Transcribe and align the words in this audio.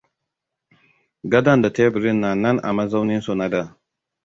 Gadon 1.33 1.61
da 1.65 1.71
teburin 1.75 2.19
na 2.23 2.31
nan 2.41 2.57
a 2.67 2.73
mazauninsu 2.77 3.31
na 3.35 3.47
da. 3.53 3.63